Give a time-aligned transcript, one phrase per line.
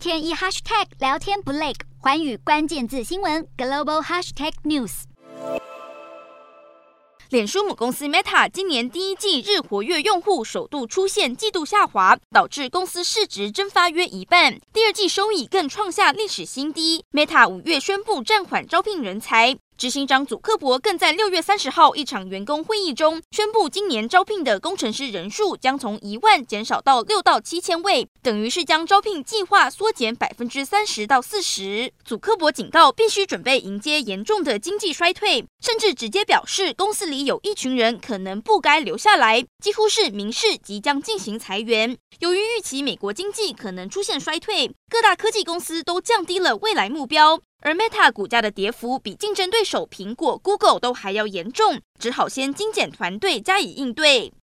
[0.00, 5.02] 天一 hashtag 聊天不累，环宇关键字新闻 global hashtag news。
[7.28, 14.58] 脸书母公司 Meta 今年第一季日活跃用户首度出现季度下滑，导致公司市值蒸发约一半。
[14.72, 17.04] 第二季收益更创下历史新低。
[17.12, 19.58] Meta 五月宣布暂缓招聘人才。
[19.80, 31.90] 执行长祖克伯更在六月三十号一场员工会议中宣布，今年招聘的工程师人数将从一万减少到六到七千位，等于是将招聘计划缩减百分之三十到四十。
[32.04, 41.96] 祖克伯警告，必须准备迎接严重的经济衰退，甚至直接表示，公司里有一群人可能不该留下来，几乎是明示即将进行裁员。
[42.18, 47.40] 由于预期美国经济可能出现衰退，各大科技公司都降低了未来目标。
[47.60, 54.32] 而 Meta 股价的跌幅比竞争对手苹果、Google 都还要严重，只好先精简团队加以应对。